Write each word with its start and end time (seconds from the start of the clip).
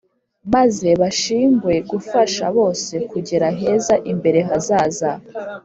Maze 0.53 0.89
bashingwe 1.01 1.73
gufasha 1.91 2.45
bose 2.57 2.93
Kugera 3.11 3.47
heza 3.59 3.95
imbere 4.11 4.39
hazaza. 4.49 5.11